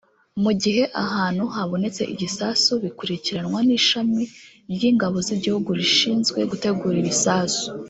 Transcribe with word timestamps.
Mu 0.43 0.51
gihe 0.61 0.83
ahantu 1.03 1.39
runaka 1.43 1.55
habonetse 1.57 2.01
igisasu 2.13 2.71
bikurikiranwa 2.83 3.59
n’ishami 3.67 4.23
ry’ingabo 4.73 5.17
z’igihugu 5.27 5.69
rishinzwe 5.79 6.39
gutegura 6.51 6.97
ibisasu 7.03 7.65